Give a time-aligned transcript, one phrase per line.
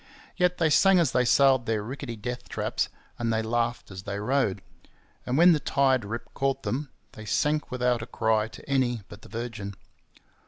[0.35, 4.19] Yet they sang as they sailed their rickety death traps, and they laughed as they
[4.19, 4.63] rowed;
[5.27, 9.21] and when the tide rip caught them, they sank without a cry to any but
[9.21, 9.75] the Virgin.